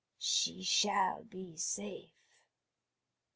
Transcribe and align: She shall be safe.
She 0.17 0.63
shall 0.63 1.25
be 1.25 1.55
safe. 1.57 2.09